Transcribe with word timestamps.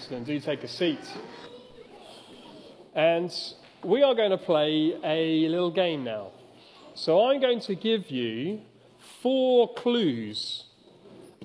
Excellent. 0.00 0.26
Do 0.26 0.40
take 0.40 0.64
a 0.64 0.68
seat. 0.68 0.98
And 2.94 3.30
we 3.84 4.02
are 4.02 4.14
going 4.14 4.30
to 4.30 4.38
play 4.38 4.94
a 5.04 5.46
little 5.46 5.70
game 5.70 6.04
now. 6.04 6.28
So 6.94 7.28
I'm 7.28 7.38
going 7.38 7.60
to 7.60 7.74
give 7.74 8.10
you 8.10 8.62
four 9.22 9.74
clues, 9.74 10.64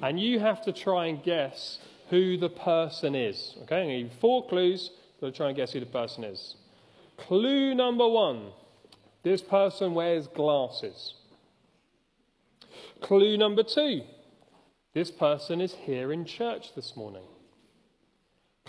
and 0.02 0.18
you 0.18 0.40
have 0.40 0.62
to 0.62 0.72
try 0.72 1.08
and 1.08 1.22
guess 1.22 1.80
who 2.10 2.38
the 2.38 2.48
person 2.48 3.14
is. 3.14 3.56
Okay, 3.64 3.76
I'm 3.76 3.88
going 3.88 3.90
to 3.90 4.04
give 4.04 4.14
you 4.14 4.20
four 4.22 4.48
clues. 4.48 4.90
You've 5.20 5.34
to 5.34 5.38
try 5.38 5.48
and 5.50 5.58
guess 5.58 5.74
who 5.74 5.82
the 5.82 5.86
person 5.86 6.24
is. 6.24 6.56
Clue 7.18 7.76
number 7.76 8.08
one 8.08 8.52
this 9.24 9.42
person 9.42 9.94
wears 9.94 10.28
glasses. 10.28 11.16
Clue 13.02 13.38
number 13.38 13.64
two 13.64 14.04
this 14.94 15.12
person 15.12 15.60
is 15.60 15.74
here 15.74 16.14
in 16.14 16.24
church 16.24 16.74
this 16.74 16.96
morning. 16.96 17.24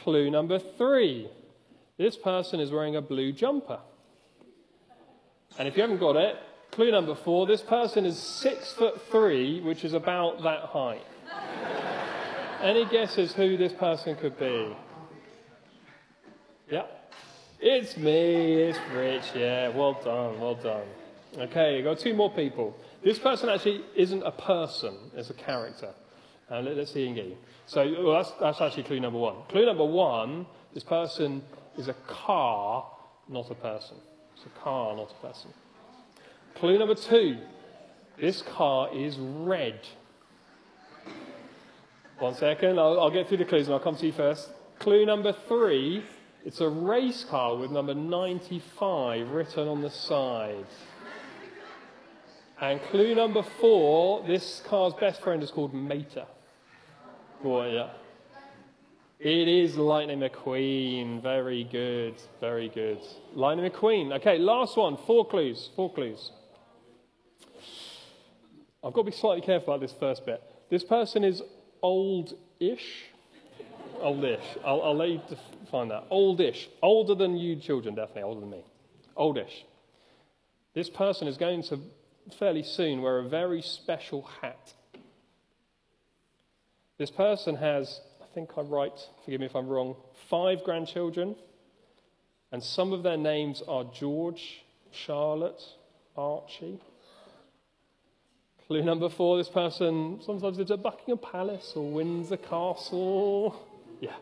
Clue 0.07 0.31
number 0.31 0.61
three 0.61 1.29
this 1.99 2.15
person 2.15 2.61
is 2.61 2.71
wearing 2.71 2.95
a 2.95 3.03
blue 3.03 3.33
jumper. 3.33 3.81
And 5.59 5.67
if 5.67 5.75
you 5.75 5.83
haven't 5.83 5.99
got 5.99 6.15
it, 6.15 6.37
clue 6.71 6.93
number 6.93 7.17
four 7.17 7.45
this 7.49 7.61
person 7.61 8.07
is 8.07 8.17
six 8.17 8.73
foot 8.75 9.03
three, 9.11 9.61
which 9.63 9.85
is 9.85 9.95
about 9.95 10.45
that 10.45 10.61
height. 10.61 11.05
Any 12.63 12.85
guesses 12.85 13.33
who 13.33 13.57
this 13.57 13.73
person 13.73 14.15
could 14.15 14.39
be? 14.39 14.77
Yeah? 16.71 16.87
It's 17.59 17.97
me, 17.97 18.63
it's 18.63 18.79
Rich. 18.95 19.33
Yeah, 19.35 19.71
well 19.71 20.01
done, 20.05 20.39
well 20.39 20.55
done. 20.55 20.87
Okay, 21.37 21.79
you 21.79 21.83
got 21.83 21.99
two 21.99 22.15
more 22.15 22.31
people. 22.31 22.77
This 23.03 23.19
person 23.19 23.49
actually 23.49 23.85
isn't 23.97 24.23
a 24.23 24.31
person, 24.31 24.97
it's 25.17 25.31
a 25.31 25.35
character. 25.35 25.93
Uh, 26.51 26.61
let, 26.61 26.79
us 26.79 26.93
see 26.93 27.09
again. 27.09 27.37
So 27.67 27.83
well, 28.05 28.23
that's, 28.23 28.33
that's 28.41 28.61
actually 28.61 28.85
clue 28.85 29.01
number 29.01 29.19
one. 29.19 29.37
Clue 29.49 29.67
number 29.67 29.85
one 29.85 30.47
this 30.75 30.85
person 30.85 31.43
is 31.77 31.89
a 31.89 31.95
car, 32.07 32.87
not 33.29 33.51
a 33.51 33.55
person. 33.55 33.97
It's 34.37 34.47
a 34.47 34.61
car, 34.61 34.95
not 34.95 35.11
a 35.11 35.27
person. 35.27 35.51
Clue 36.55 36.79
number 36.79 36.95
two 36.95 37.39
this 38.19 38.43
car 38.43 38.95
is 38.95 39.19
red. 39.19 39.81
One 42.19 42.35
second, 42.35 42.79
I'll, 42.79 42.99
I'll 42.99 43.11
get 43.11 43.29
through 43.29 43.39
the 43.39 43.45
clues 43.45 43.67
and 43.67 43.75
I'll 43.75 43.81
come 43.81 43.97
to 43.97 44.07
you 44.07 44.13
first. 44.13 44.49
Clue 44.79 45.05
number 45.05 45.35
three 45.49 46.05
it's 46.47 46.61
a 46.61 46.69
race 46.69 47.25
car 47.25 47.57
with 47.57 47.73
number 47.73 47.93
95 47.93 49.31
written 49.31 49.67
on 49.67 49.83
the 49.83 49.91
side. 49.91 50.67
And 52.61 52.81
clue 52.85 53.17
number 53.17 53.43
four 53.61 54.25
this 54.25 54.63
car's 54.65 54.95
best 54.95 55.21
friend 55.23 55.43
is 55.43 55.51
called 55.51 55.75
Mater. 55.75 56.27
Yeah. 57.47 57.91
It 59.21 59.47
is 59.47 59.77
Lightning 59.77 60.19
McQueen. 60.19 61.23
Very 61.23 61.63
good. 61.63 62.17
Very 62.41 62.69
good. 62.69 62.99
Lightning 63.35 63.71
McQueen. 63.71 64.13
Okay, 64.17 64.37
last 64.39 64.77
one. 64.77 64.97
Four 65.07 65.29
clues. 65.29 65.71
Four 65.77 65.93
clues. 65.93 66.33
I've 68.83 68.93
got 68.93 69.03
to 69.03 69.11
be 69.11 69.17
slightly 69.17 69.43
careful 69.43 69.75
about 69.75 69.81
this 69.81 69.95
first 69.99 70.27
bit. 70.27 70.43
This 70.71 70.83
person 70.83 71.23
is 71.23 71.41
old 71.83 72.35
ish. 72.59 73.05
Oldish. 74.03 74.43
I'll, 74.65 74.83
I'll 74.83 74.97
let 74.97 75.11
you 75.11 75.21
define 75.29 75.89
that. 75.89 76.07
Old 76.11 76.41
ish. 76.41 76.69
Older 76.83 77.15
than 77.15 77.37
you 77.37 77.55
children, 77.55 77.95
definitely. 77.95 78.25
Older 78.25 78.41
than 78.41 78.51
me. 78.51 78.65
Old 79.17 79.39
ish. 79.39 79.65
This 80.75 80.91
person 80.91 81.29
is 81.29 81.37
going 81.37 81.63
to 81.65 81.79
fairly 82.41 82.65
soon 82.65 83.03
wear 83.03 83.21
a 83.21 83.29
very 83.29 83.63
special 83.63 84.29
hat. 84.43 84.75
This 86.99 87.11
person 87.11 87.57
has, 87.57 88.01
I 88.23 88.27
think 88.35 88.51
I'm 88.57 88.69
right, 88.69 88.99
forgive 89.25 89.41
me 89.41 89.47
if 89.47 89.55
I'm 89.55 89.69
wrong, 89.69 89.97
five 90.31 90.65
grandchildren, 90.65 91.37
and 92.53 92.63
some 92.63 92.93
of 92.93 93.03
their 93.03 93.19
names 93.19 93.63
are 93.69 93.85
George, 93.85 94.65
Charlotte, 94.93 95.63
Archie. 96.17 96.81
Clue 98.67 98.83
number 98.83 99.09
four 99.09 99.37
this 99.37 99.49
person 99.49 100.21
sometimes 100.25 100.59
lives 100.59 100.71
at 100.71 100.83
Buckingham 100.83 101.19
Palace 101.19 101.75
or 101.77 101.89
Windsor 101.89 102.39
Castle. 102.39 103.55
Yeah. 104.01 104.17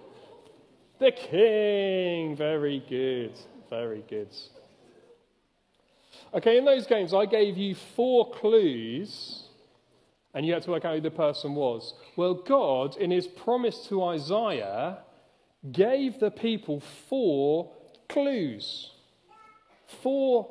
The 0.98 1.12
king. 1.12 2.36
Very 2.36 2.84
good. 2.86 3.32
Very 3.70 4.04
good. 4.08 4.28
Okay, 6.34 6.58
in 6.58 6.64
those 6.64 6.86
games, 6.86 7.14
I 7.14 7.26
gave 7.26 7.56
you 7.56 7.74
four 7.74 8.30
clues 8.32 9.43
and 10.34 10.44
you 10.44 10.52
had 10.52 10.62
to 10.64 10.70
work 10.72 10.84
out 10.84 10.96
who 10.96 11.00
the 11.00 11.10
person 11.10 11.54
was. 11.54 11.94
Well, 12.16 12.34
God, 12.34 12.96
in 12.96 13.10
his 13.10 13.26
promise 13.26 13.86
to 13.86 14.02
Isaiah, 14.02 14.98
gave 15.70 16.18
the 16.18 16.30
people 16.30 16.82
four 17.08 17.72
clues, 18.08 18.90
four 20.02 20.50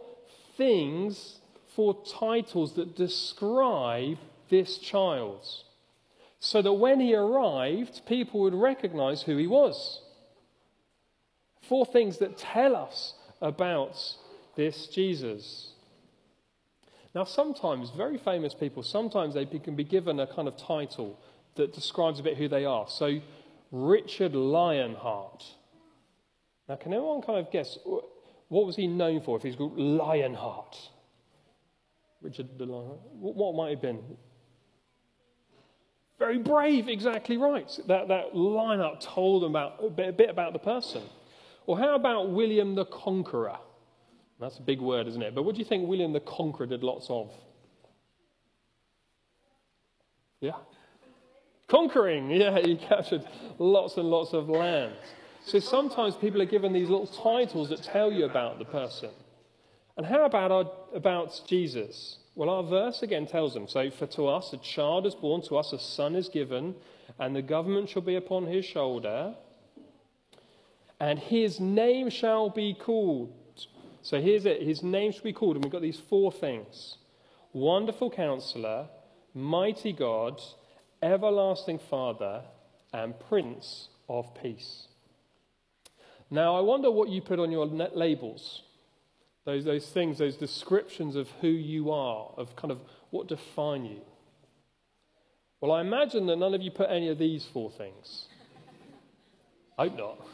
things, 0.57 1.39
four 1.75 2.01
titles 2.05 2.73
that 2.73 2.95
describe 2.95 4.17
this 4.49 4.77
child. 4.77 5.45
So 6.39 6.61
that 6.61 6.73
when 6.73 6.99
he 6.99 7.15
arrived, 7.15 8.01
people 8.05 8.41
would 8.41 8.53
recognize 8.53 9.23
who 9.23 9.37
he 9.37 9.47
was. 9.47 10.01
Four 11.61 11.85
things 11.85 12.17
that 12.17 12.37
tell 12.37 12.75
us 12.75 13.15
about 13.41 13.97
this 14.55 14.87
Jesus. 14.87 15.72
Now, 17.15 17.23
sometimes 17.25 17.91
very 17.91 18.17
famous 18.17 18.53
people, 18.53 18.81
sometimes 18.81 19.35
they 19.35 19.45
can 19.45 19.75
be 19.75 19.83
given 19.83 20.19
a 20.19 20.27
kind 20.27 20.47
of 20.47 20.57
title 20.57 21.19
that 21.55 21.73
describes 21.73 22.19
a 22.19 22.23
bit 22.23 22.37
who 22.37 22.47
they 22.47 22.65
are. 22.65 22.87
So, 22.89 23.19
Richard 23.71 24.33
Lionheart. 24.33 25.43
Now, 26.67 26.75
can 26.75 26.93
anyone 26.93 27.21
kind 27.21 27.39
of 27.39 27.51
guess 27.51 27.77
what 28.47 28.65
was 28.65 28.75
he 28.75 28.87
known 28.87 29.21
for 29.21 29.37
if 29.37 29.43
he's 29.43 29.55
called 29.55 29.77
Lionheart? 29.77 30.77
Richard 32.21 32.57
the 32.57 32.65
Lionheart. 32.65 32.99
What 33.19 33.55
might 33.55 33.71
have 33.71 33.81
been? 33.81 33.99
Very 36.17 36.39
brave, 36.39 36.87
exactly 36.87 37.37
right. 37.37 37.69
That, 37.87 38.07
that 38.07 38.33
lineup 38.33 39.01
told 39.01 39.43
about, 39.43 39.83
a, 39.83 39.89
bit, 39.89 40.09
a 40.09 40.13
bit 40.13 40.29
about 40.29 40.53
the 40.53 40.59
person. 40.59 41.03
Or 41.65 41.77
how 41.77 41.95
about 41.95 42.31
William 42.31 42.75
the 42.75 42.85
Conqueror? 42.85 43.57
That's 44.43 44.57
a 44.57 44.61
big 44.61 44.81
word, 44.81 45.07
isn't 45.07 45.21
it? 45.21 45.33
But 45.33 45.43
what 45.43 45.55
do 45.55 45.59
you 45.59 45.65
think 45.65 45.87
William 45.87 46.11
the 46.11 46.19
Conqueror 46.19 46.65
did 46.65 46.83
lots 46.83 47.07
of? 47.09 47.31
Yeah? 50.41 50.57
Conquering. 51.69 52.29
Yeah, 52.31 52.59
he 52.59 52.75
captured 52.75 53.23
lots 53.57 53.95
and 53.95 54.09
lots 54.09 54.33
of 54.33 54.49
land. 54.49 54.95
So 55.45 55.59
sometimes 55.59 56.15
people 56.17 56.41
are 56.41 56.45
given 56.45 56.73
these 56.73 56.89
little 56.89 57.07
titles 57.07 57.69
that 57.69 57.83
tell 57.83 58.11
you 58.11 58.25
about 58.25 58.59
the 58.59 58.65
person. 58.65 59.11
And 59.95 60.05
how 60.05 60.25
about, 60.25 60.51
our, 60.51 60.69
about 60.93 61.41
Jesus? 61.47 62.17
Well, 62.35 62.49
our 62.49 62.63
verse 62.63 63.01
again 63.01 63.27
tells 63.27 63.53
them 63.53 63.69
so, 63.69 63.89
for 63.91 64.07
to 64.07 64.27
us 64.27 64.51
a 64.51 64.57
child 64.57 65.05
is 65.05 65.15
born, 65.15 65.41
to 65.43 65.55
us 65.55 65.71
a 65.71 65.79
son 65.79 66.17
is 66.17 66.27
given, 66.27 66.75
and 67.17 67.33
the 67.33 67.41
government 67.41 67.87
shall 67.87 68.01
be 68.01 68.15
upon 68.15 68.47
his 68.47 68.65
shoulder, 68.65 69.35
and 70.99 71.17
his 71.17 71.61
name 71.61 72.09
shall 72.09 72.49
be 72.49 72.73
called 72.73 73.33
so 74.03 74.21
here's 74.21 74.45
it. 74.45 74.61
His 74.61 74.83
name 74.83 75.11
should 75.11 75.23
be 75.23 75.33
called, 75.33 75.55
and 75.55 75.63
we've 75.63 75.71
got 75.71 75.81
these 75.81 75.99
four 75.99 76.31
things 76.31 76.97
Wonderful 77.53 78.11
Counselor, 78.11 78.89
Mighty 79.33 79.93
God, 79.93 80.41
Everlasting 81.01 81.79
Father, 81.79 82.43
and 82.93 83.19
Prince 83.29 83.87
of 84.09 84.35
Peace. 84.39 84.87
Now, 86.29 86.55
I 86.55 86.59
wonder 86.61 86.91
what 86.91 87.09
you 87.09 87.21
put 87.21 87.39
on 87.39 87.51
your 87.51 87.65
labels. 87.65 88.63
Those, 89.45 89.65
those 89.65 89.87
things, 89.87 90.17
those 90.17 90.35
descriptions 90.35 91.15
of 91.15 91.29
who 91.41 91.47
you 91.47 91.91
are, 91.91 92.29
of 92.37 92.55
kind 92.55 92.71
of 92.71 92.79
what 93.09 93.27
define 93.27 93.85
you. 93.85 94.01
Well, 95.61 95.71
I 95.71 95.81
imagine 95.81 96.25
that 96.27 96.37
none 96.37 96.53
of 96.53 96.61
you 96.61 96.71
put 96.71 96.89
any 96.89 97.07
of 97.09 97.17
these 97.17 97.45
four 97.53 97.71
things. 97.71 98.25
I 99.77 99.87
hope 99.87 99.97
not. 99.97 100.27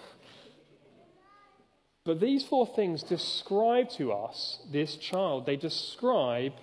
But 2.06 2.20
these 2.20 2.46
four 2.46 2.66
things 2.66 3.04
describe 3.04 3.90
to 3.92 4.14
us 4.14 4.60
this 4.72 4.96
child. 4.96 5.46
They 5.46 5.58
describe 5.58 6.54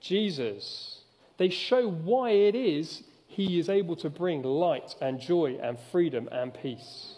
Jesus. 0.00 1.00
They 1.38 1.48
show 1.48 1.88
why 1.90 2.30
it 2.30 2.54
is 2.54 3.02
he 3.26 3.58
is 3.58 3.68
able 3.68 3.96
to 3.96 4.08
bring 4.08 4.42
light 4.42 4.94
and 5.00 5.20
joy 5.20 5.58
and 5.62 5.78
freedom 5.92 6.28
and 6.32 6.54
peace. 6.54 7.16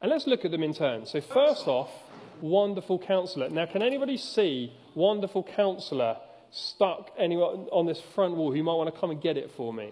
And 0.00 0.10
let's 0.10 0.26
look 0.26 0.44
at 0.44 0.50
them 0.50 0.62
in 0.62 0.72
turn. 0.72 1.04
So, 1.04 1.20
first 1.20 1.66
off, 1.66 1.90
wonderful 2.40 2.98
counselor. 2.98 3.48
Now, 3.48 3.66
can 3.66 3.82
anybody 3.82 4.16
see 4.16 4.72
wonderful 4.94 5.42
counselor 5.42 6.16
stuck 6.50 7.10
anywhere 7.18 7.48
on 7.72 7.86
this 7.86 8.00
front 8.14 8.36
wall 8.36 8.52
who 8.52 8.62
might 8.62 8.74
want 8.74 8.94
to 8.94 8.98
come 9.00 9.10
and 9.10 9.20
get 9.20 9.36
it 9.36 9.50
for 9.56 9.72
me? 9.72 9.90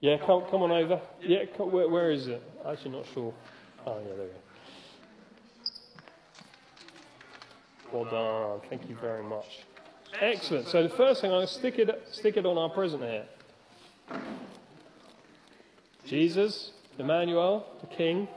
Yeah, 0.00 0.16
come, 0.18 0.42
come 0.50 0.62
on 0.62 0.72
over. 0.72 1.00
Yeah, 1.20 1.44
come, 1.56 1.70
where, 1.70 1.88
where 1.88 2.10
is 2.10 2.26
it? 2.26 2.42
Actually, 2.66 2.92
not 2.92 3.06
sure. 3.14 3.32
Oh, 3.86 3.98
yeah, 3.98 4.16
there 4.16 4.24
we 4.24 4.30
go. 4.30 4.51
Well 7.92 8.04
done. 8.04 8.60
Thank 8.70 8.88
you 8.88 8.96
very 8.96 9.22
much. 9.22 9.64
Excellent. 10.18 10.68
So 10.68 10.82
the 10.82 10.88
first 10.88 11.20
thing, 11.20 11.30
I'm 11.30 11.38
going 11.38 11.46
to 11.46 11.52
stick 11.52 11.78
it, 11.78 12.02
stick 12.10 12.36
it 12.38 12.46
on 12.46 12.56
our 12.56 12.70
present 12.70 13.02
here. 13.02 13.26
Jesus, 16.06 16.72
Emmanuel, 16.98 17.66
the 17.80 17.86
King, 17.86 18.28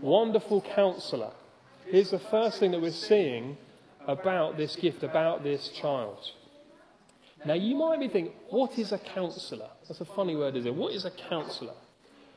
wonderful 0.00 0.62
counselor. 0.62 1.32
Here's 1.86 2.10
the 2.10 2.18
first 2.18 2.58
thing 2.58 2.70
that 2.70 2.80
we're 2.80 2.92
seeing 2.92 3.58
about 4.06 4.56
this 4.56 4.74
gift, 4.76 5.02
about 5.02 5.42
this 5.42 5.68
child. 5.68 6.18
Now, 7.44 7.54
you 7.54 7.76
might 7.76 8.00
be 8.00 8.08
thinking, 8.08 8.32
what 8.48 8.78
is 8.78 8.92
a 8.92 8.98
counsellor? 8.98 9.68
That's 9.86 10.00
a 10.00 10.06
funny 10.06 10.34
word, 10.34 10.56
is 10.56 10.64
it? 10.64 10.74
What 10.74 10.94
is 10.94 11.04
a 11.04 11.10
counsellor? 11.10 11.74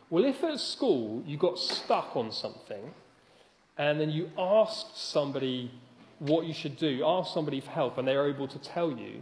Well, 0.09 0.25
if 0.25 0.43
at 0.43 0.59
school 0.59 1.23
you 1.25 1.37
got 1.37 1.57
stuck 1.57 2.15
on 2.15 2.31
something 2.31 2.93
and 3.77 3.99
then 3.99 4.09
you 4.09 4.29
ask 4.37 4.87
somebody 4.95 5.71
what 6.19 6.45
you 6.45 6.53
should 6.53 6.77
do, 6.77 7.03
ask 7.05 7.33
somebody 7.33 7.59
for 7.61 7.71
help, 7.71 7.97
and 7.97 8.07
they 8.07 8.15
are 8.15 8.29
able 8.29 8.47
to 8.47 8.59
tell 8.59 8.91
you, 8.91 9.21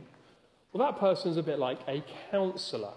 well, 0.72 0.86
that 0.92 1.00
person's 1.00 1.38
a 1.38 1.44
bit 1.44 1.60
like 1.60 1.80
a 1.88 2.04
counsellor. 2.30 2.94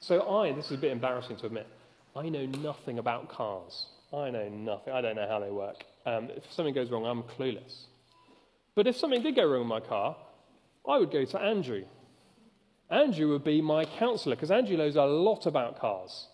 So, 0.00 0.28
I, 0.28 0.52
this 0.52 0.66
is 0.66 0.72
a 0.72 0.80
bit 0.80 0.92
embarrassing 0.92 1.36
to 1.38 1.46
admit, 1.46 1.66
I 2.14 2.28
know 2.28 2.46
nothing 2.46 2.98
about 2.98 3.28
cars. 3.28 3.86
I 4.12 4.30
know 4.30 4.48
nothing. 4.48 4.92
I 4.92 5.00
don't 5.00 5.16
know 5.16 5.28
how 5.28 5.40
they 5.40 5.50
work. 5.50 5.84
Um, 6.06 6.30
if 6.34 6.50
something 6.52 6.74
goes 6.74 6.90
wrong, 6.90 7.04
I'm 7.04 7.22
clueless. 7.22 7.84
But 8.74 8.86
if 8.86 8.96
something 8.96 9.22
did 9.22 9.36
go 9.36 9.46
wrong 9.46 9.60
with 9.60 9.68
my 9.68 9.80
car, 9.80 10.16
I 10.88 10.98
would 10.98 11.10
go 11.10 11.24
to 11.24 11.40
Andrew. 11.40 11.84
Andrew 12.90 13.28
would 13.30 13.44
be 13.44 13.60
my 13.60 13.84
counselor 13.84 14.36
because 14.36 14.50
Andrew 14.50 14.76
knows 14.76 14.96
a 14.96 15.02
lot 15.02 15.46
about 15.46 15.78
cars. 15.78 16.26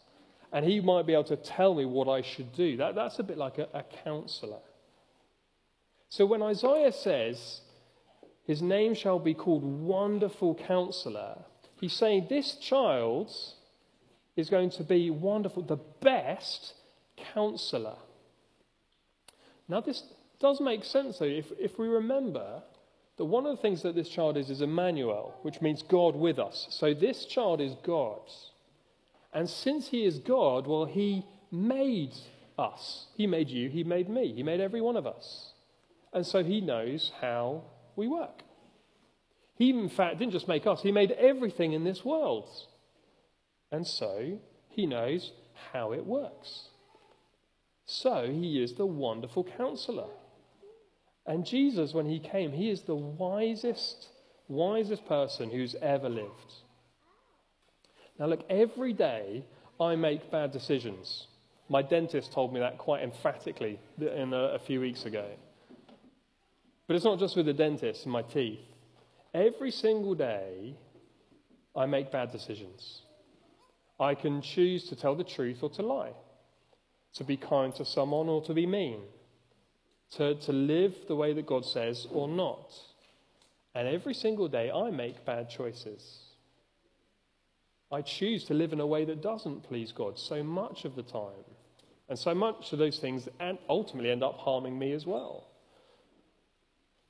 And 0.54 0.64
he 0.64 0.80
might 0.80 1.04
be 1.04 1.12
able 1.12 1.24
to 1.24 1.36
tell 1.36 1.74
me 1.74 1.84
what 1.84 2.08
I 2.08 2.22
should 2.22 2.52
do. 2.52 2.76
That, 2.76 2.94
that's 2.94 3.18
a 3.18 3.24
bit 3.24 3.36
like 3.36 3.58
a, 3.58 3.68
a 3.74 3.82
counselor. 4.04 4.60
So 6.08 6.24
when 6.24 6.42
Isaiah 6.42 6.92
says, 6.92 7.60
His 8.46 8.62
name 8.62 8.94
shall 8.94 9.18
be 9.18 9.34
called 9.34 9.64
Wonderful 9.64 10.54
Counselor, 10.54 11.38
he's 11.80 11.92
saying 11.92 12.28
this 12.30 12.54
child 12.54 13.32
is 14.36 14.48
going 14.48 14.70
to 14.70 14.84
be 14.84 15.10
wonderful, 15.10 15.64
the 15.64 15.80
best 16.00 16.74
counselor. 17.16 17.96
Now, 19.68 19.80
this 19.80 20.04
does 20.38 20.60
make 20.60 20.84
sense, 20.84 21.18
though, 21.18 21.24
if, 21.24 21.46
if 21.58 21.80
we 21.80 21.88
remember 21.88 22.62
that 23.16 23.24
one 23.24 23.44
of 23.44 23.56
the 23.56 23.62
things 23.62 23.82
that 23.82 23.96
this 23.96 24.08
child 24.08 24.36
is 24.36 24.50
is 24.50 24.60
Emmanuel, 24.60 25.36
which 25.42 25.60
means 25.60 25.82
God 25.82 26.14
with 26.14 26.38
us. 26.38 26.68
So 26.70 26.94
this 26.94 27.24
child 27.26 27.60
is 27.60 27.74
God. 27.82 28.20
And 29.34 29.50
since 29.50 29.88
he 29.88 30.04
is 30.06 30.18
God, 30.18 30.66
well, 30.66 30.84
he 30.84 31.26
made 31.50 32.14
us. 32.56 33.08
He 33.16 33.26
made 33.26 33.50
you, 33.50 33.68
he 33.68 33.82
made 33.84 34.08
me, 34.08 34.32
he 34.32 34.42
made 34.42 34.60
every 34.60 34.80
one 34.80 34.96
of 34.96 35.06
us. 35.06 35.52
And 36.12 36.24
so 36.24 36.44
he 36.44 36.60
knows 36.60 37.10
how 37.20 37.64
we 37.96 38.06
work. 38.06 38.42
He, 39.56 39.70
in 39.70 39.88
fact, 39.88 40.18
didn't 40.18 40.32
just 40.32 40.48
make 40.48 40.66
us, 40.66 40.82
he 40.82 40.92
made 40.92 41.10
everything 41.12 41.72
in 41.72 41.84
this 41.84 42.04
world. 42.04 42.48
And 43.72 43.86
so 43.86 44.38
he 44.68 44.86
knows 44.86 45.32
how 45.72 45.92
it 45.92 46.06
works. 46.06 46.68
So 47.86 48.28
he 48.30 48.62
is 48.62 48.74
the 48.74 48.86
wonderful 48.86 49.44
counselor. 49.44 50.08
And 51.26 51.46
Jesus, 51.46 51.92
when 51.92 52.06
he 52.06 52.18
came, 52.18 52.52
he 52.52 52.70
is 52.70 52.82
the 52.82 52.94
wisest, 52.94 54.08
wisest 54.48 55.06
person 55.06 55.50
who's 55.50 55.74
ever 55.80 56.08
lived. 56.08 56.54
Now, 58.18 58.26
look, 58.26 58.44
every 58.48 58.92
day 58.92 59.44
I 59.80 59.96
make 59.96 60.30
bad 60.30 60.52
decisions. 60.52 61.26
My 61.68 61.82
dentist 61.82 62.32
told 62.32 62.52
me 62.52 62.60
that 62.60 62.78
quite 62.78 63.02
emphatically 63.02 63.78
in 63.98 64.32
a, 64.32 64.54
a 64.54 64.58
few 64.58 64.80
weeks 64.80 65.04
ago. 65.04 65.26
But 66.86 66.96
it's 66.96 67.04
not 67.04 67.18
just 67.18 67.36
with 67.36 67.46
the 67.46 67.52
dentist 67.52 68.04
and 68.04 68.12
my 68.12 68.22
teeth. 68.22 68.60
Every 69.32 69.70
single 69.70 70.14
day, 70.14 70.74
I 71.74 71.86
make 71.86 72.12
bad 72.12 72.30
decisions. 72.30 73.02
I 73.98 74.14
can 74.14 74.42
choose 74.42 74.88
to 74.88 74.96
tell 74.96 75.14
the 75.14 75.24
truth 75.24 75.62
or 75.62 75.70
to 75.70 75.82
lie, 75.82 76.12
to 77.14 77.24
be 77.24 77.36
kind 77.36 77.74
to 77.76 77.84
someone 77.84 78.28
or 78.28 78.42
to 78.42 78.54
be 78.54 78.66
mean, 78.66 79.00
to, 80.12 80.34
to 80.36 80.52
live 80.52 80.94
the 81.08 81.16
way 81.16 81.32
that 81.32 81.46
God 81.46 81.64
says 81.64 82.06
or 82.12 82.28
not. 82.28 82.72
And 83.74 83.88
every 83.88 84.14
single 84.14 84.46
day, 84.46 84.70
I 84.70 84.90
make 84.90 85.24
bad 85.24 85.50
choices. 85.50 86.23
I 87.92 88.02
choose 88.02 88.44
to 88.44 88.54
live 88.54 88.72
in 88.72 88.80
a 88.80 88.86
way 88.86 89.04
that 89.04 89.22
doesn't 89.22 89.62
please 89.62 89.92
God 89.92 90.18
so 90.18 90.42
much 90.42 90.84
of 90.84 90.96
the 90.96 91.02
time. 91.02 91.44
And 92.08 92.18
so 92.18 92.34
much 92.34 92.72
of 92.72 92.78
those 92.78 92.98
things 92.98 93.28
ultimately 93.68 94.10
end 94.10 94.22
up 94.22 94.36
harming 94.38 94.78
me 94.78 94.92
as 94.92 95.06
well. 95.06 95.48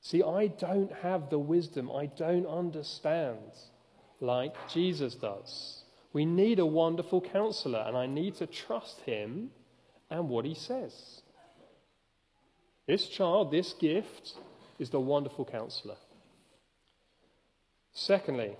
See, 0.01 0.23
I 0.23 0.47
don't 0.47 0.91
have 1.01 1.29
the 1.29 1.39
wisdom, 1.39 1.91
I 1.91 2.05
don't 2.05 2.45
understand 2.45 3.39
like 4.21 4.53
Jesus 4.69 5.15
does. 5.15 5.81
We 6.13 6.25
need 6.25 6.59
a 6.59 6.65
wonderful 6.65 7.19
counselor, 7.19 7.83
and 7.85 7.97
I 7.97 8.05
need 8.05 8.35
to 8.35 8.47
trust 8.47 9.01
him 9.01 9.49
and 10.09 10.29
what 10.29 10.45
he 10.45 10.53
says. 10.53 11.21
This 12.87 13.07
child, 13.07 13.51
this 13.51 13.73
gift, 13.73 14.33
is 14.79 14.91
the 14.91 14.99
wonderful 14.99 15.43
counselor. 15.43 15.97
Secondly, 17.91 18.55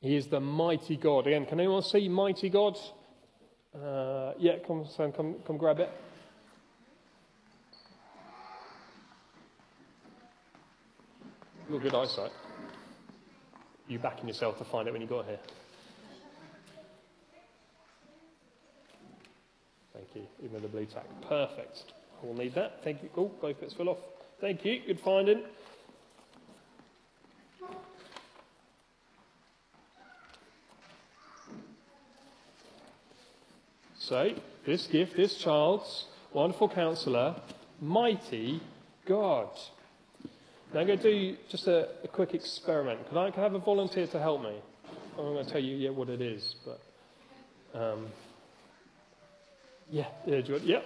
he 0.00 0.16
is 0.16 0.28
the 0.28 0.40
mighty 0.40 0.96
God. 0.96 1.26
Again, 1.26 1.46
can 1.46 1.60
anyone 1.60 1.82
see 1.82 2.08
mighty 2.08 2.48
God? 2.48 2.78
Uh, 3.74 4.32
yeah, 4.38 4.58
come, 4.66 4.86
son, 4.86 5.12
come, 5.12 5.36
come 5.46 5.56
grab 5.56 5.78
it. 5.80 5.90
You've 11.70 11.82
good 11.82 11.94
eyesight. 11.94 12.32
You 13.86 13.98
backing 13.98 14.26
yourself 14.26 14.58
to 14.58 14.64
find 14.64 14.88
it 14.88 14.92
when 14.92 15.00
you 15.00 15.06
got 15.06 15.26
here. 15.26 15.38
Thank 19.92 20.08
you. 20.14 20.22
Even 20.42 20.54
with 20.54 20.62
the 20.62 20.68
Blu-Tack. 20.68 21.04
Perfect. 21.28 21.84
We'll 22.22 22.34
need 22.34 22.54
that. 22.54 22.82
Thank 22.82 23.02
you. 23.02 23.10
Cool. 23.14 23.32
Both 23.40 23.60
bits 23.60 23.74
fell 23.74 23.90
off. 23.90 23.98
Thank 24.40 24.64
you. 24.64 24.80
Good 24.86 25.00
finding. 25.00 25.42
This 34.10 34.88
gift, 34.88 35.16
this 35.16 35.36
child's 35.36 36.06
wonderful 36.32 36.68
counselor, 36.68 37.36
mighty 37.80 38.60
God. 39.06 39.48
Now 40.74 40.80
I'm 40.80 40.86
going 40.88 40.98
to 40.98 41.04
do 41.04 41.36
just 41.48 41.68
a, 41.68 41.88
a 42.02 42.08
quick 42.08 42.34
experiment. 42.34 43.08
Can 43.08 43.18
I, 43.18 43.30
can 43.30 43.38
I, 43.38 43.44
have 43.44 43.54
a 43.54 43.60
volunteer 43.60 44.08
to 44.08 44.18
help 44.18 44.42
me? 44.42 44.56
I'm 45.16 45.34
going 45.34 45.44
to 45.44 45.50
tell 45.50 45.60
you 45.60 45.76
yet 45.76 45.94
what 45.94 46.08
it 46.08 46.20
is, 46.20 46.56
but 46.64 46.80
um, 47.80 48.08
yeah, 49.88 50.06
yeah, 50.26 50.40
do 50.40 50.54
you, 50.54 50.60
yeah. 50.64 50.80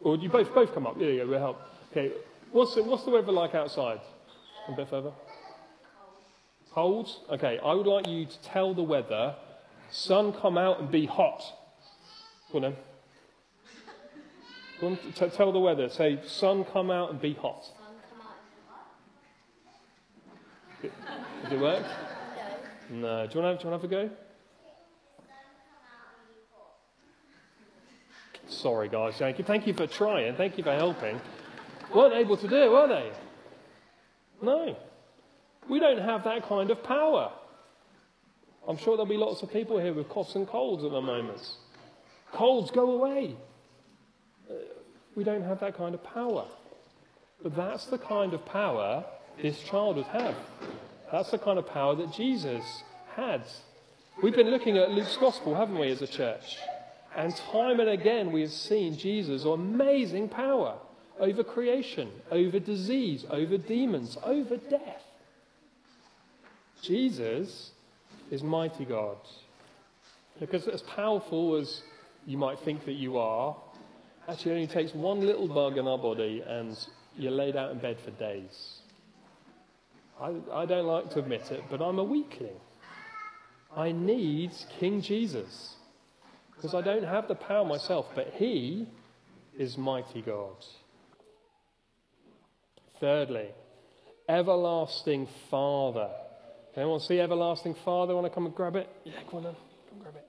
Or 0.00 0.16
you 0.16 0.28
both 0.28 0.52
both 0.52 0.74
come 0.74 0.88
up. 0.88 0.96
Yeah, 0.98 1.08
yeah, 1.08 1.22
we'll 1.24 1.38
help. 1.38 1.60
Okay, 1.92 2.14
what's 2.50 2.74
the, 2.74 2.82
what's 2.82 3.04
the 3.04 3.10
weather 3.10 3.30
like 3.30 3.54
outside? 3.54 4.00
A 4.68 4.72
bit 4.72 4.88
further. 4.88 5.12
Cold. 6.72 7.08
Okay, 7.30 7.60
I 7.64 7.74
would 7.74 7.86
like 7.86 8.08
you 8.08 8.26
to 8.26 8.42
tell 8.42 8.74
the 8.74 8.82
weather, 8.82 9.36
sun 9.92 10.32
come 10.32 10.58
out 10.58 10.80
and 10.80 10.90
be 10.90 11.06
hot. 11.06 11.44
Go 12.52 12.58
on 12.58 12.62
then. 12.62 12.76
Go 14.80 14.86
on, 14.88 14.98
t- 15.14 15.28
tell 15.36 15.52
the 15.52 15.58
weather. 15.58 15.88
Say, 15.88 16.20
sun 16.26 16.64
come 16.64 16.90
out 16.90 17.10
and 17.10 17.20
be 17.20 17.34
hot. 17.34 17.64
Does 20.82 21.52
it 21.52 21.60
work? 21.60 21.84
No. 22.90 23.26
Do 23.26 23.38
you 23.38 23.42
want 23.42 23.42
to 23.42 23.42
have, 23.42 23.42
do 23.42 23.42
you 23.42 23.42
want 23.42 23.62
to 23.62 23.70
have 23.70 23.84
a 23.84 23.88
go? 23.88 24.10
Sorry, 28.48 28.88
guys. 28.88 29.14
Thank 29.16 29.38
you. 29.38 29.44
Thank 29.44 29.66
you 29.66 29.74
for 29.74 29.86
trying. 29.86 30.34
Thank 30.36 30.56
you 30.56 30.64
for 30.64 30.72
helping. 30.72 31.20
Weren't 31.94 32.14
able 32.14 32.36
to 32.36 32.48
do 32.48 32.56
it, 32.56 32.70
were 32.70 32.88
they? 32.88 33.10
No. 34.42 34.76
We 35.68 35.80
don't 35.80 36.00
have 36.00 36.24
that 36.24 36.46
kind 36.48 36.70
of 36.70 36.82
power. 36.82 37.32
I'm 38.68 38.76
sure 38.76 38.96
there'll 38.96 39.06
be 39.06 39.16
lots 39.16 39.42
of 39.42 39.52
people 39.52 39.78
here 39.78 39.92
with 39.92 40.08
coughs 40.08 40.34
and 40.34 40.46
colds 40.46 40.84
at 40.84 40.90
the 40.90 41.00
moment. 41.00 41.40
Colds 42.36 42.70
go 42.70 42.90
away. 42.90 43.34
We 45.14 45.24
don't 45.24 45.42
have 45.42 45.60
that 45.60 45.74
kind 45.74 45.94
of 45.94 46.04
power. 46.04 46.44
But 47.42 47.56
that's 47.56 47.86
the 47.86 47.96
kind 47.96 48.34
of 48.34 48.44
power 48.44 49.06
this 49.40 49.58
child 49.60 49.96
would 49.96 50.06
have. 50.06 50.34
That's 51.10 51.30
the 51.30 51.38
kind 51.38 51.58
of 51.58 51.66
power 51.66 51.94
that 51.96 52.12
Jesus 52.12 52.62
had. 53.14 53.42
We've 54.22 54.36
been 54.36 54.50
looking 54.50 54.76
at 54.76 54.90
Luke's 54.90 55.16
gospel, 55.16 55.54
haven't 55.54 55.78
we, 55.78 55.88
as 55.90 56.02
a 56.02 56.06
church? 56.06 56.58
And 57.16 57.34
time 57.34 57.80
and 57.80 57.88
again, 57.88 58.32
we 58.32 58.42
have 58.42 58.52
seen 58.52 58.98
Jesus' 58.98 59.44
amazing 59.46 60.28
power 60.28 60.76
over 61.18 61.42
creation, 61.42 62.10
over 62.30 62.58
disease, 62.58 63.24
over 63.30 63.56
demons, 63.56 64.18
over 64.22 64.58
death. 64.58 65.02
Jesus 66.82 67.70
is 68.30 68.42
mighty 68.42 68.84
God. 68.84 69.16
Because 70.38 70.68
as 70.68 70.82
powerful 70.82 71.56
as 71.56 71.82
you 72.26 72.36
might 72.36 72.58
think 72.60 72.84
that 72.84 72.94
you 72.94 73.16
are, 73.18 73.56
actually 74.28 74.52
it 74.52 74.54
only 74.54 74.66
takes 74.66 74.92
one 74.94 75.20
little 75.20 75.48
bug 75.48 75.78
in 75.78 75.86
our 75.86 75.98
body 75.98 76.42
and 76.46 76.76
you're 77.16 77.32
laid 77.32 77.56
out 77.56 77.70
in 77.70 77.78
bed 77.78 77.98
for 78.04 78.10
days. 78.12 78.80
I, 80.20 80.34
I 80.52 80.66
don't 80.66 80.86
like 80.86 81.10
to 81.10 81.20
admit 81.20 81.50
it, 81.50 81.62
but 81.70 81.80
I'm 81.80 81.98
a 81.98 82.04
weakling. 82.04 82.56
I 83.76 83.92
need 83.92 84.52
King 84.80 85.00
Jesus. 85.02 85.76
because 86.56 86.74
I 86.74 86.80
don't 86.80 87.04
have 87.04 87.28
the 87.28 87.34
power 87.34 87.64
myself, 87.64 88.06
but 88.14 88.32
He 88.36 88.86
is 89.58 89.76
mighty 89.76 90.22
God. 90.22 90.56
Thirdly, 93.00 93.48
everlasting 94.28 95.28
Father. 95.50 96.08
Anyone 96.74 97.00
see 97.00 97.20
everlasting 97.20 97.74
Father? 97.84 98.14
Want 98.14 98.26
to 98.26 98.30
come 98.30 98.46
and 98.46 98.54
grab 98.54 98.76
it? 98.76 98.88
Yeah, 99.04 99.12
come 99.30 99.38
on 99.38 99.42
then. 99.44 99.56
Come 99.90 99.98
grab 100.00 100.16
it. 100.16 100.25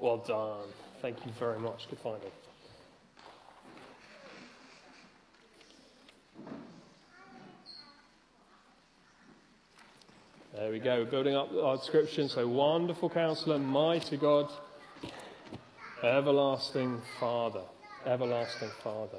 Well 0.00 0.18
done. 0.18 0.68
Thank 1.02 1.24
you 1.26 1.32
very 1.38 1.58
much. 1.58 1.88
Good 1.90 1.98
finding. 1.98 2.30
There 10.54 10.72
we 10.72 10.80
go, 10.80 11.04
building 11.04 11.36
up 11.36 11.52
our 11.54 11.76
description. 11.76 12.28
So, 12.28 12.46
wonderful 12.48 13.08
counselor, 13.10 13.60
mighty 13.60 14.16
God, 14.16 14.50
everlasting 16.02 17.00
Father. 17.20 17.62
Everlasting 18.04 18.70
Father. 18.82 19.18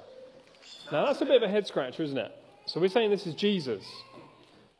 Now, 0.92 1.06
that's 1.06 1.22
a 1.22 1.26
bit 1.26 1.42
of 1.42 1.44
a 1.44 1.52
head 1.52 1.66
scratcher, 1.66 2.04
isn't 2.04 2.18
it? 2.18 2.32
So, 2.66 2.82
we're 2.82 2.90
saying 2.90 3.10
this 3.10 3.26
is 3.26 3.36
Jesus. 3.36 3.86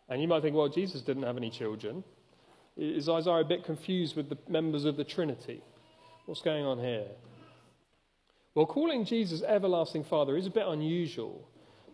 And 0.10 0.22
you 0.22 0.28
might 0.28 0.42
think, 0.42 0.54
well, 0.54 0.68
Jesus 0.68 1.02
didn't 1.02 1.24
have 1.24 1.38
any 1.38 1.50
children. 1.50 2.04
Is 2.76 3.08
Isaiah 3.08 3.36
a 3.36 3.46
bit 3.46 3.64
confused 3.64 4.18
with 4.18 4.30
the 4.30 4.38
members 4.50 4.84
of 4.84 4.98
the 4.98 5.06
Trinity? 5.06 5.62
What's 6.30 6.44
going 6.44 6.64
on 6.64 6.78
here? 6.78 7.08
Well, 8.54 8.68
calling 8.68 9.04
Jesus 9.04 9.42
everlasting 9.42 10.04
Father 10.04 10.38
is 10.38 10.46
a 10.46 10.52
bit 10.52 10.68
unusual. 10.68 11.50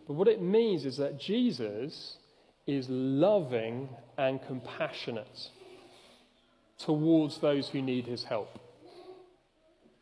But 0.06 0.12
what 0.12 0.28
it 0.28 0.42
means 0.42 0.84
is 0.84 0.98
that 0.98 1.18
Jesus 1.18 2.18
is 2.66 2.86
loving 2.90 3.88
and 4.18 4.46
compassionate 4.46 5.48
towards 6.78 7.38
those 7.38 7.70
who 7.70 7.80
need 7.80 8.04
his 8.04 8.24
help. 8.24 8.58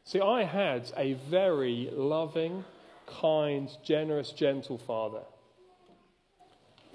See, 0.03 0.21
I 0.21 0.43
had 0.43 0.91
a 0.97 1.13
very 1.13 1.89
loving, 1.93 2.65
kind, 3.07 3.71
generous, 3.85 4.33
gentle 4.33 4.79
father. 4.79 5.23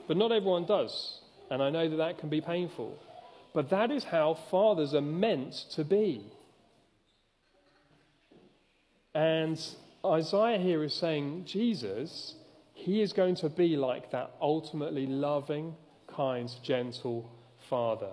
But 0.09 0.17
not 0.17 0.33
everyone 0.33 0.65
does. 0.65 1.21
And 1.49 1.63
I 1.63 1.69
know 1.69 1.87
that 1.87 1.95
that 1.95 2.17
can 2.17 2.27
be 2.27 2.41
painful. 2.41 2.99
But 3.53 3.69
that 3.69 3.91
is 3.91 4.03
how 4.03 4.37
fathers 4.51 4.93
are 4.93 4.99
meant 4.99 5.53
to 5.71 5.85
be. 5.85 6.33
And 9.13 9.59
Isaiah 10.05 10.59
here 10.59 10.83
is 10.83 10.93
saying, 10.93 11.45
Jesus 11.45 12.35
he 12.79 13.01
is 13.01 13.11
going 13.11 13.35
to 13.35 13.49
be 13.49 13.75
like 13.75 14.09
that 14.11 14.31
ultimately 14.41 15.05
loving, 15.05 15.75
kind, 16.07 16.49
gentle 16.63 17.29
Father. 17.69 18.11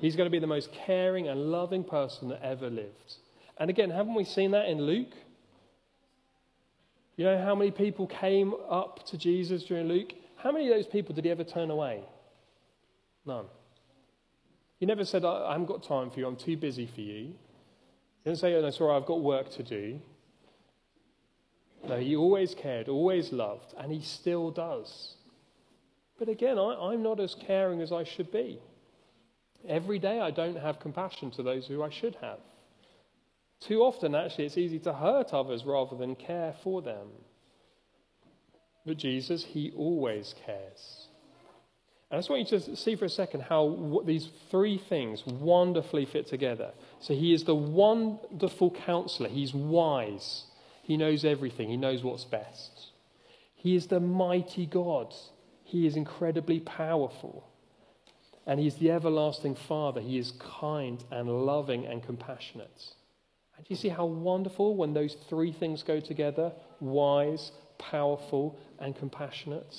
He's 0.00 0.16
going 0.16 0.26
to 0.26 0.30
be 0.30 0.40
the 0.40 0.46
most 0.48 0.72
caring 0.72 1.28
and 1.28 1.52
loving 1.52 1.84
person 1.84 2.28
that 2.30 2.42
ever 2.42 2.68
lived. 2.68 3.16
And 3.58 3.70
again, 3.70 3.90
haven't 3.90 4.14
we 4.14 4.24
seen 4.24 4.50
that 4.50 4.68
in 4.68 4.82
Luke? 4.82 5.12
You 7.16 7.26
know 7.26 7.40
how 7.40 7.54
many 7.54 7.70
people 7.70 8.08
came 8.08 8.54
up 8.68 9.06
to 9.06 9.16
Jesus 9.16 9.62
during 9.62 9.86
Luke? 9.86 10.14
How 10.34 10.50
many 10.50 10.68
of 10.68 10.74
those 10.74 10.88
people 10.88 11.14
did 11.14 11.24
he 11.24 11.30
ever 11.30 11.44
turn 11.44 11.70
away? 11.70 12.02
None. 13.24 13.44
He 14.80 14.86
never 14.86 15.04
said, 15.04 15.24
I 15.24 15.52
haven't 15.52 15.66
got 15.66 15.84
time 15.84 16.10
for 16.10 16.18
you, 16.18 16.26
I'm 16.26 16.34
too 16.34 16.56
busy 16.56 16.86
for 16.86 17.02
you. 17.02 17.34
He 18.24 18.30
didn't 18.30 18.40
say, 18.40 18.52
oh, 18.54 18.62
no, 18.62 18.70
sorry, 18.70 18.96
I've 18.96 19.06
got 19.06 19.20
work 19.20 19.48
to 19.52 19.62
do. 19.62 20.00
No, 21.88 21.98
he 21.98 22.14
always 22.14 22.54
cared, 22.54 22.88
always 22.88 23.32
loved, 23.32 23.74
and 23.76 23.92
he 23.92 24.00
still 24.00 24.50
does. 24.50 25.16
But 26.18 26.28
again, 26.28 26.58
I, 26.58 26.92
am 26.92 27.02
not 27.02 27.18
as 27.18 27.34
caring 27.34 27.80
as 27.80 27.90
I 27.90 28.04
should 28.04 28.30
be. 28.30 28.60
Every 29.66 29.98
day 29.98 30.20
I 30.20 30.30
don't 30.30 30.56
have 30.56 30.78
compassion 30.78 31.30
to 31.32 31.42
those 31.42 31.66
who 31.66 31.82
I 31.82 31.90
should 31.90 32.16
have. 32.20 32.38
Too 33.60 33.82
often, 33.82 34.14
actually, 34.14 34.46
it's 34.46 34.58
easy 34.58 34.78
to 34.80 34.92
hurt 34.92 35.32
others 35.32 35.64
rather 35.64 35.96
than 35.96 36.14
care 36.14 36.54
for 36.62 36.82
them. 36.82 37.08
But 38.84 38.98
Jesus, 38.98 39.44
he 39.44 39.72
always 39.76 40.34
cares. 40.44 41.08
And 42.10 42.18
I 42.18 42.20
just 42.20 42.30
want 42.30 42.50
you 42.52 42.58
to 42.58 42.76
see 42.76 42.96
for 42.96 43.04
a 43.04 43.08
second 43.10 43.42
how 43.42 44.02
these 44.04 44.28
three 44.50 44.78
things 44.78 45.26
wonderfully 45.26 46.04
fit 46.04 46.26
together. 46.26 46.72
So 47.00 47.14
he 47.14 47.32
is 47.32 47.44
the 47.44 47.54
wonderful 47.54 48.70
counselor, 48.70 49.28
he's 49.28 49.54
wise. 49.54 50.44
He 50.82 50.96
knows 50.96 51.24
everything, 51.24 51.68
He 51.68 51.76
knows 51.76 52.02
what's 52.02 52.24
best. 52.24 52.90
He 53.54 53.76
is 53.76 53.86
the 53.86 54.00
mighty 54.00 54.66
God, 54.66 55.14
He 55.64 55.86
is 55.86 55.96
incredibly 55.96 56.60
powerful. 56.60 57.48
And 58.44 58.58
He 58.58 58.66
is 58.66 58.74
the 58.74 58.90
everlasting 58.90 59.54
Father. 59.54 60.00
He 60.00 60.18
is 60.18 60.32
kind 60.32 61.02
and 61.12 61.46
loving 61.46 61.86
and 61.86 62.02
compassionate. 62.02 62.94
And 63.56 63.64
you 63.68 63.76
see 63.76 63.88
how 63.88 64.04
wonderful 64.04 64.74
when 64.74 64.94
those 64.94 65.16
three 65.28 65.52
things 65.52 65.84
go 65.84 66.00
together 66.00 66.52
wise, 66.80 67.52
powerful, 67.78 68.58
and 68.80 68.96
compassionate? 68.96 69.76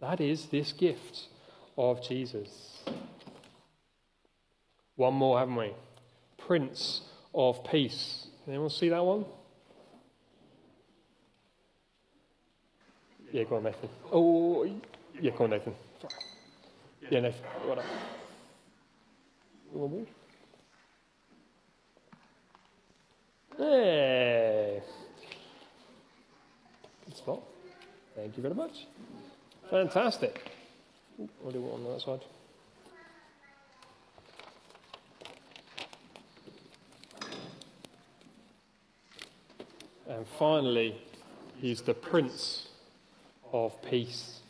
That 0.00 0.20
is 0.20 0.46
this 0.46 0.72
gift 0.72 1.26
of 1.76 2.02
Jesus. 2.06 2.84
One 4.96 5.14
more, 5.14 5.38
haven't 5.38 5.56
we? 5.56 5.72
Prince 6.38 7.02
of 7.34 7.64
Peace. 7.64 8.28
Anyone 8.46 8.70
see 8.70 8.88
that 8.90 9.04
one? 9.04 9.24
Yeah, 13.32 13.44
go 13.44 13.56
on, 13.56 13.62
Nathan. 13.62 13.88
Oh, 14.10 14.64
yeah, 15.20 15.30
go 15.36 15.44
on, 15.44 15.50
Nathan. 15.50 15.74
Sorry. 16.00 16.14
Yeah, 17.10 17.20
Nathan. 17.20 17.44
What 17.64 17.78
up? 17.78 17.84
One. 19.72 20.06
Hey. 23.56 24.82
Good 27.04 27.16
spot. 27.16 27.40
Thank 28.16 28.36
you 28.36 28.42
very 28.42 28.54
much. 28.54 28.86
Fantastic. 29.70 30.50
What 31.40 31.52
do 31.52 31.60
want 31.60 31.86
on 31.86 31.92
that 31.92 32.00
side? 32.00 32.20
And 40.08 40.26
finally, 40.36 41.00
he's 41.58 41.82
the 41.82 41.94
Prince 41.94 42.69
of 43.52 43.80
peace. 43.82 44.40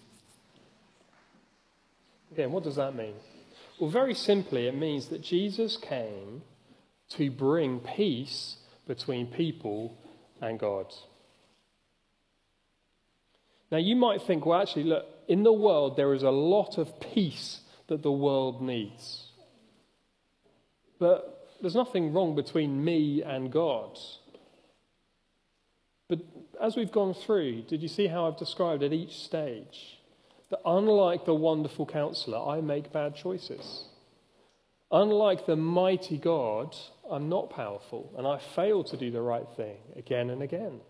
Again, 2.32 2.52
what 2.52 2.64
does 2.64 2.76
that 2.76 2.94
mean? 2.94 3.14
Well, 3.78 3.90
very 3.90 4.14
simply, 4.14 4.66
it 4.66 4.74
means 4.74 5.08
that 5.08 5.22
Jesus 5.22 5.76
came 5.76 6.42
to 7.10 7.30
bring 7.30 7.80
peace 7.80 8.56
between 8.86 9.26
people 9.26 9.96
and 10.40 10.58
God. 10.58 10.86
Now, 13.70 13.78
you 13.78 13.96
might 13.96 14.22
think, 14.22 14.46
well, 14.46 14.60
actually, 14.60 14.84
look, 14.84 15.06
in 15.28 15.42
the 15.42 15.52
world, 15.52 15.96
there 15.96 16.12
is 16.14 16.22
a 16.22 16.30
lot 16.30 16.76
of 16.76 17.00
peace 17.00 17.60
that 17.86 18.02
the 18.02 18.12
world 18.12 18.60
needs. 18.60 19.26
But 20.98 21.48
there's 21.60 21.74
nothing 21.74 22.12
wrong 22.12 22.34
between 22.34 22.84
me 22.84 23.22
and 23.22 23.50
God. 23.52 23.98
But 26.10 26.18
as 26.60 26.76
we've 26.76 26.90
gone 26.90 27.14
through, 27.14 27.62
did 27.62 27.80
you 27.80 27.88
see 27.88 28.08
how 28.08 28.26
I've 28.26 28.36
described 28.36 28.82
at 28.82 28.92
each 28.92 29.20
stage 29.20 30.00
that 30.50 30.58
unlike 30.66 31.24
the 31.24 31.34
wonderful 31.34 31.86
counselor, 31.86 32.36
I 32.36 32.60
make 32.60 32.92
bad 32.92 33.14
choices? 33.14 33.84
Unlike 34.90 35.46
the 35.46 35.54
mighty 35.54 36.18
God, 36.18 36.76
I'm 37.08 37.28
not 37.28 37.50
powerful 37.50 38.12
and 38.18 38.26
I 38.26 38.38
fail 38.38 38.82
to 38.84 38.96
do 38.96 39.12
the 39.12 39.22
right 39.22 39.46
thing 39.56 39.76
again 39.94 40.30
and 40.30 40.42
again. 40.42 40.80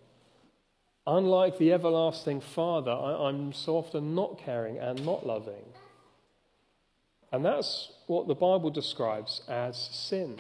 Unlike 1.07 1.59
the 1.59 1.75
everlasting 1.75 2.41
Father, 2.41 2.91
I, 2.91 3.29
am 3.29 3.53
so 3.53 3.77
often 3.77 4.15
not 4.15 4.39
caring 4.39 4.79
and 4.79 5.05
not 5.05 5.27
loving. 5.27 5.65
And 7.31 7.45
that's 7.45 7.93
what 8.07 8.27
the 8.27 8.35
Bible 8.35 8.71
describes 8.71 9.43
as 9.49 9.77
sin. 9.77 10.39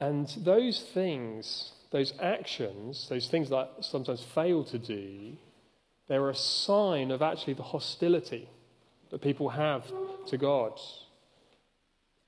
And 0.00 0.28
those 0.44 0.80
things 0.80 1.72
those 1.90 2.12
actions, 2.20 3.08
those 3.08 3.28
things 3.28 3.50
that 3.50 3.56
I 3.56 3.82
sometimes 3.82 4.22
fail 4.22 4.64
to 4.64 4.78
do, 4.78 5.36
they're 6.08 6.30
a 6.30 6.34
sign 6.34 7.10
of 7.10 7.22
actually 7.22 7.54
the 7.54 7.62
hostility 7.62 8.48
that 9.10 9.20
people 9.20 9.50
have 9.50 9.84
to 10.28 10.36
God. 10.36 10.78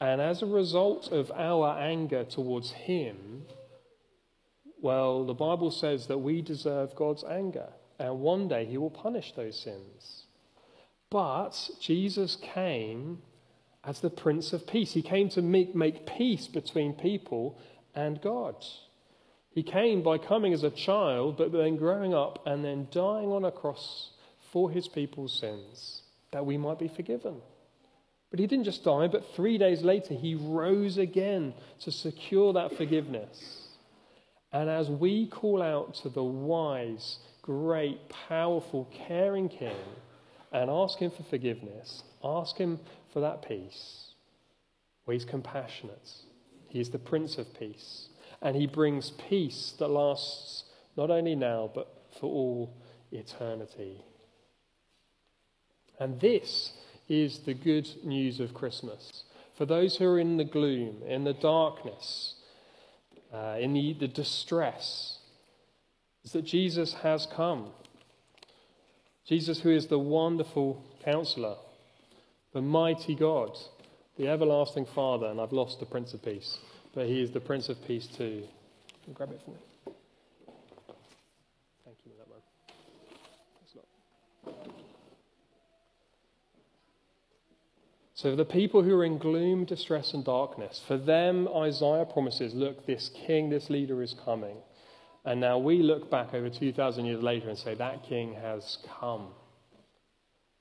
And 0.00 0.20
as 0.20 0.42
a 0.42 0.46
result 0.46 1.12
of 1.12 1.30
our 1.30 1.78
anger 1.78 2.24
towards 2.24 2.72
Him, 2.72 3.44
well, 4.80 5.24
the 5.24 5.34
Bible 5.34 5.70
says 5.70 6.08
that 6.08 6.18
we 6.18 6.42
deserve 6.42 6.96
God's 6.96 7.22
anger, 7.22 7.68
and 8.00 8.18
one 8.18 8.48
day 8.48 8.64
He 8.64 8.78
will 8.78 8.90
punish 8.90 9.32
those 9.36 9.58
sins. 9.58 10.24
But 11.08 11.70
Jesus 11.80 12.36
came 12.36 13.22
as 13.84 14.00
the 14.00 14.10
Prince 14.10 14.52
of 14.52 14.66
Peace. 14.66 14.92
He 14.92 15.02
came 15.02 15.28
to 15.30 15.42
make, 15.42 15.74
make 15.74 16.06
peace 16.06 16.46
between 16.46 16.92
people 16.92 17.58
and 17.94 18.20
God. 18.20 18.56
He 19.50 19.62
came 19.62 20.02
by 20.02 20.18
coming 20.18 20.54
as 20.54 20.64
a 20.64 20.70
child, 20.70 21.36
but 21.36 21.52
then 21.52 21.76
growing 21.76 22.14
up 22.14 22.46
and 22.46 22.64
then 22.64 22.88
dying 22.90 23.30
on 23.30 23.44
a 23.44 23.50
cross 23.50 24.10
for 24.52 24.70
his 24.70 24.88
people's 24.88 25.38
sins, 25.38 26.02
that 26.30 26.46
we 26.46 26.56
might 26.56 26.78
be 26.78 26.88
forgiven. 26.88 27.36
But 28.30 28.40
he 28.40 28.46
didn't 28.46 28.64
just 28.64 28.84
die, 28.84 29.08
but 29.08 29.34
three 29.34 29.58
days 29.58 29.82
later, 29.82 30.14
he 30.14 30.34
rose 30.34 30.96
again 30.96 31.52
to 31.80 31.92
secure 31.92 32.54
that 32.54 32.76
forgiveness. 32.76 33.68
And 34.52 34.70
as 34.70 34.88
we 34.88 35.26
call 35.26 35.62
out 35.62 35.94
to 35.96 36.08
the 36.08 36.24
wise, 36.24 37.18
great, 37.42 38.08
powerful, 38.08 38.88
caring 39.06 39.50
King 39.50 39.76
and 40.50 40.70
ask 40.70 40.98
him 40.98 41.10
for 41.10 41.24
forgiveness, 41.24 42.02
ask 42.24 42.56
him 42.56 42.80
for 43.12 43.20
that 43.20 43.46
peace, 43.46 44.12
well, 45.06 45.12
he's 45.12 45.24
compassionate. 45.24 46.10
He 46.68 46.80
is 46.80 46.90
the 46.90 46.98
Prince 46.98 47.38
of 47.38 47.52
Peace. 47.58 48.08
And 48.40 48.56
he 48.56 48.66
brings 48.66 49.10
peace 49.10 49.74
that 49.78 49.88
lasts 49.88 50.64
not 50.96 51.10
only 51.10 51.34
now, 51.34 51.70
but 51.74 51.92
for 52.18 52.26
all 52.26 52.76
eternity. 53.10 54.02
And 55.98 56.20
this 56.20 56.72
is 57.08 57.40
the 57.40 57.54
good 57.54 57.88
news 58.04 58.40
of 58.40 58.54
Christmas. 58.54 59.24
For 59.56 59.66
those 59.66 59.96
who 59.96 60.06
are 60.06 60.18
in 60.18 60.38
the 60.38 60.44
gloom, 60.44 61.02
in 61.06 61.24
the 61.24 61.34
darkness, 61.34 62.34
uh, 63.32 63.56
in 63.60 63.74
the, 63.74 63.92
the 63.92 64.08
distress, 64.08 65.18
is 66.24 66.32
that 66.32 66.44
Jesus 66.44 66.94
has 66.94 67.26
come. 67.26 67.70
Jesus, 69.26 69.60
who 69.60 69.70
is 69.70 69.86
the 69.86 69.98
wonderful 69.98 70.82
counselor, 71.04 71.56
the 72.52 72.62
mighty 72.62 73.14
God, 73.14 73.56
the 74.16 74.28
everlasting 74.28 74.86
Father, 74.86 75.26
and 75.26 75.40
I've 75.40 75.52
lost 75.52 75.80
the 75.80 75.86
Prince 75.86 76.14
of 76.14 76.22
Peace, 76.22 76.58
but 76.94 77.06
he 77.06 77.22
is 77.22 77.30
the 77.30 77.40
Prince 77.40 77.68
of 77.68 77.82
Peace 77.86 78.06
too. 78.06 78.44
Grab 79.14 79.30
it 79.32 79.40
for 79.44 79.50
me. 79.50 79.56
Thank 81.84 81.96
you, 82.04 82.12
that 82.18 82.28
lot. 82.30 82.42
So, 88.14 88.36
the 88.36 88.44
people 88.44 88.82
who 88.82 88.94
are 88.94 89.04
in 89.04 89.18
gloom, 89.18 89.64
distress, 89.64 90.14
and 90.14 90.24
darkness, 90.24 90.80
for 90.86 90.96
them, 90.96 91.48
Isaiah 91.48 92.04
promises 92.04 92.54
look, 92.54 92.86
this 92.86 93.10
king, 93.26 93.50
this 93.50 93.68
leader 93.68 94.02
is 94.02 94.14
coming. 94.24 94.56
And 95.24 95.40
now 95.40 95.58
we 95.58 95.82
look 95.82 96.10
back 96.10 96.34
over 96.34 96.50
2,000 96.50 97.04
years 97.04 97.22
later 97.22 97.48
and 97.48 97.58
say, 97.58 97.74
that 97.74 98.04
king 98.04 98.34
has 98.34 98.78
come. 99.00 99.28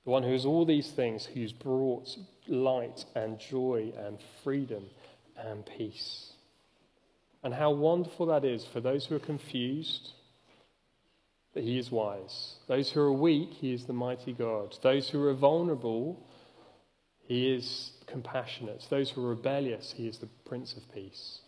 The 0.03 0.11
one 0.11 0.23
who 0.23 0.33
is 0.33 0.45
all 0.45 0.65
these 0.65 0.89
things, 0.89 1.25
who's 1.25 1.53
brought 1.53 2.09
light 2.47 3.05
and 3.15 3.39
joy 3.39 3.93
and 3.97 4.17
freedom 4.43 4.85
and 5.37 5.65
peace. 5.65 6.33
And 7.43 7.53
how 7.53 7.71
wonderful 7.71 8.27
that 8.27 8.45
is 8.45 8.65
for 8.65 8.81
those 8.81 9.05
who 9.05 9.15
are 9.15 9.19
confused, 9.19 10.11
that 11.53 11.63
he 11.63 11.77
is 11.77 11.91
wise. 11.91 12.55
Those 12.67 12.91
who 12.91 13.01
are 13.01 13.13
weak, 13.13 13.49
he 13.53 13.73
is 13.73 13.85
the 13.85 13.93
mighty 13.93 14.33
God. 14.33 14.75
Those 14.81 15.09
who 15.09 15.21
are 15.27 15.33
vulnerable, 15.33 16.23
he 17.23 17.53
is 17.53 17.91
compassionate. 18.07 18.85
Those 18.89 19.09
who 19.09 19.25
are 19.25 19.29
rebellious, 19.29 19.93
he 19.95 20.07
is 20.07 20.17
the 20.17 20.29
Prince 20.45 20.73
of 20.73 20.83
Peace. 20.93 21.39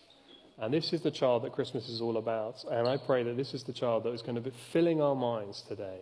And 0.60 0.74
this 0.74 0.94
is 0.94 1.02
the 1.02 1.12
child 1.12 1.44
that 1.44 1.54
Christmas 1.54 1.90
is 1.90 2.02
all 2.02 2.18
about. 2.18 2.64
And 2.70 2.88
I 2.88 2.98
pray 2.98 3.24
that 3.24 3.38
this 3.38 3.54
is 3.54 3.64
the 3.64 3.74
child 3.74 4.04
that 4.04 4.14
is 4.14 4.22
going 4.22 4.36
to 4.36 4.42
be 4.42 4.52
filling 4.72 5.02
our 5.02 5.16
minds 5.16 5.64
today. 5.68 6.02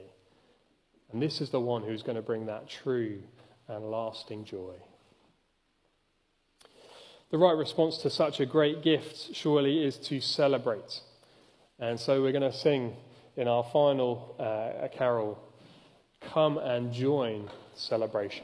And 1.12 1.22
this 1.22 1.42
is 1.42 1.50
the 1.50 1.60
one 1.60 1.84
who's 1.84 2.04
going 2.04 2.16
to 2.16 2.22
bring 2.22 2.46
that 2.46 2.70
true 2.70 3.22
and 3.68 3.92
lasting 3.92 4.46
joy. 4.46 4.76
The 7.32 7.38
right 7.38 7.56
response 7.56 7.98
to 8.00 8.10
such 8.10 8.40
a 8.40 8.46
great 8.46 8.82
gift, 8.82 9.34
surely, 9.34 9.86
is 9.86 9.98
to 10.00 10.20
celebrate. 10.20 11.02
And 11.80 12.00
so 12.00 12.22
we're 12.22 12.34
going 12.34 12.50
to 12.50 12.58
sing 12.58 12.96
in 13.38 13.48
our 13.48 13.64
final 13.72 14.36
uh, 14.38 14.88
carol, 14.96 15.40
Come 16.20 16.58
and 16.58 16.94
Join 16.94 17.50
Celebration. 17.74 18.40